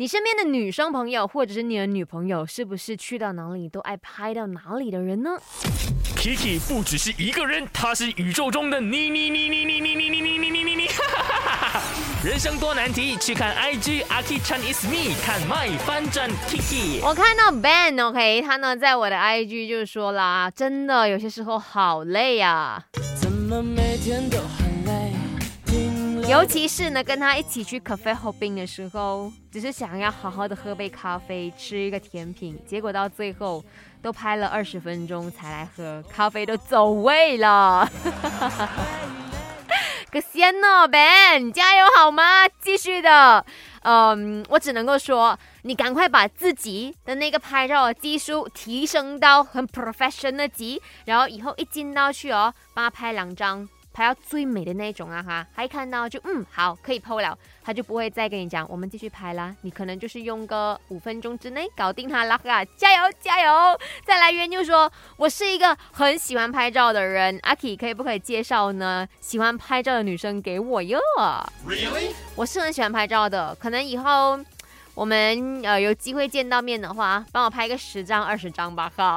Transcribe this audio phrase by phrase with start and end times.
[0.00, 5.30] 你身边的女生朋友或者是你的女朋友，是不是去到哪里都爱拍到哪里的人呢
[6.16, 10.88] ？Kiki 不只是一个人，她是宇宙中的你你你你你你你你你你你你。
[12.24, 17.00] 人生多难题，去看 IG Aki Chan is me，看 My 翻转 Kiki。
[17.02, 22.84] 我看到 Ben，OK，他呢在我的 IG 就说啦，真的有些时候好累呀。
[23.20, 25.12] 怎么每天都很累？
[26.28, 33.64] 尤其是呢，跟他一起去 cafe hopping 的时候，只是想要好好的喝杯咖啡，吃一个甜品，结果到最后
[34.02, 37.90] 都拍了二十分钟才来喝，咖啡都走味了。
[40.12, 42.46] 可先呢，Ben，加油好吗？
[42.60, 43.46] 继续的，
[43.80, 53.66] 嗯，我只能够说，你赶快把自己的那个拍照技术提升到很 professional 级，然后以后一进到去哦，帮他拍两张。
[53.98, 59.52] 拍要最美的那种啊哈，他一看到就嗯好可以 PO 了，他就不会再跟你讲我们继续拍啦。
[59.62, 63.76] 你可能就是用个五分钟之内搞定他啦哈，加油加油！
[64.06, 69.04] 再来源就说我是一个很喜欢拍照的人，阿 K 可以不可以介绍呢？
[69.20, 71.00] 喜欢拍照的女生给我哟。
[71.66, 72.12] Really？
[72.36, 74.38] 我是很喜欢拍照的，可能以后
[74.94, 79.16] 我们呃有机会见到面的话，帮我拍个十张二十张吧哈。